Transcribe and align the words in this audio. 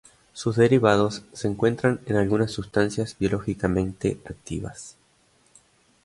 Sus 0.33 0.55
derivados 0.55 1.25
se 1.31 1.47
encuentran 1.47 1.99
en 2.07 2.15
algunas 2.15 2.49
sustancias 2.51 3.15
biológicamente 3.19 4.19
activas. 4.25 4.95